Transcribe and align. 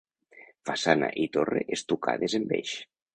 Façana 0.69 1.09
i 1.25 1.27
torre 1.37 1.61
estucades 1.77 2.37
en 2.41 2.49
beix. 2.53 2.73